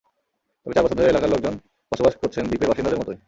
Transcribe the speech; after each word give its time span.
তবে 0.61 0.73
চার 0.75 0.83
বছর 0.85 0.97
ধরে 0.97 1.11
এলাকার 1.11 1.31
লোকজন 1.33 1.53
বসবাস 1.91 2.13
করছেন 2.21 2.43
দ্বীপের 2.49 2.69
বাসিন্দাদের 2.69 2.99
মতোই। 3.01 3.17